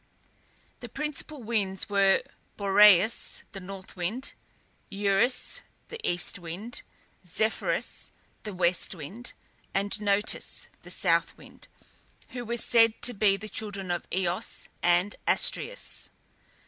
[0.79, 2.23] The principal winds were:
[2.57, 4.33] Boreas (the north wind),
[4.89, 6.81] Eurus (the east wind),
[7.23, 8.11] Zephyrus
[8.41, 9.33] (the west wind),
[9.75, 11.67] and Notus (the south wind),
[12.29, 16.09] who were said to be the children of Eos and Astræus.